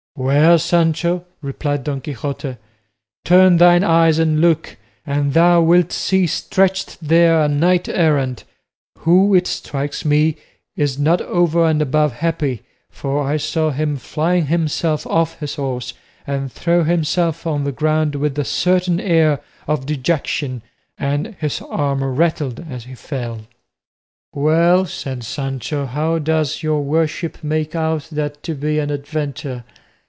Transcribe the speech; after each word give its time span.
"Where, 0.13 0.57
Sancho?" 0.59 1.25
replied 1.41 1.85
Don 1.85 2.01
Quixote; 2.01 2.57
"turn 3.23 3.57
thine 3.57 3.83
eyes 3.83 4.19
and 4.19 4.39
look, 4.41 4.77
and 5.05 5.33
thou 5.33 5.61
wilt 5.61 5.93
see 5.93 6.27
stretched 6.27 6.97
there 7.01 7.41
a 7.41 7.47
knight 7.47 7.87
errant, 7.87 8.43
who, 8.99 9.33
it 9.33 9.47
strikes 9.47 10.03
me, 10.03 10.35
is 10.75 10.99
not 10.99 11.21
over 11.21 11.65
and 11.65 11.81
above 11.81 12.11
happy, 12.11 12.61
for 12.89 13.23
I 13.23 13.37
saw 13.37 13.71
him 13.71 13.95
fling 13.95 14.47
himself 14.47 15.07
off 15.07 15.39
his 15.39 15.55
horse 15.55 15.93
and 16.27 16.51
throw 16.51 16.83
himself 16.83 17.47
on 17.47 17.63
the 17.63 17.71
ground 17.71 18.13
with 18.15 18.37
a 18.37 18.45
certain 18.45 18.99
air 18.99 19.39
of 19.65 19.85
dejection, 19.87 20.61
and 20.99 21.35
his 21.39 21.61
armour 21.63 22.11
rattled 22.11 22.63
as 22.69 22.83
he 22.83 22.95
fell." 22.95 23.47
"Well," 24.33 24.85
said 24.85 25.23
Sancho, 25.23 25.85
"how 25.85 26.19
does 26.19 26.61
your 26.61 26.83
worship 26.83 27.41
make 27.43 27.75
out 27.75 28.09
that 28.11 28.43
to 28.43 28.53
be 28.53 28.77
an 28.77 28.91
adventure?" 28.91 29.63